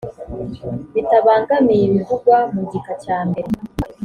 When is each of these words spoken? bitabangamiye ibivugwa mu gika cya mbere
bitabangamiye 0.93 1.83
ibivugwa 1.87 2.37
mu 2.53 2.61
gika 2.71 2.93
cya 3.03 3.17
mbere 3.27 3.49